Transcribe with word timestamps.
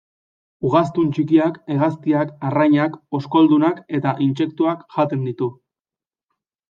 Ugaztun 0.69 1.09
txikiak, 1.17 1.59
hegaztiak, 1.75 2.31
arrainak, 2.49 2.95
oskoldunak 3.19 3.83
eta 3.99 4.15
intsektuak 4.29 4.83
jaten 4.97 5.29
ditu. 5.31 5.55